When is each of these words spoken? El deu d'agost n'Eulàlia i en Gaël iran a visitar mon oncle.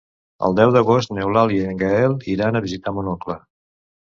El 0.45 0.55
deu 0.59 0.71
d'agost 0.75 1.13
n'Eulàlia 1.17 1.67
i 1.67 1.73
en 1.73 1.77
Gaël 1.83 2.17
iran 2.37 2.59
a 2.61 2.65
visitar 2.67 2.95
mon 2.97 3.13
oncle. 3.13 3.37